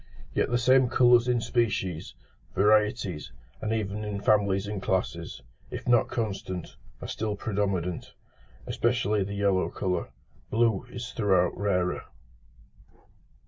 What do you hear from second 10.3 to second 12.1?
blue is throughout rarer.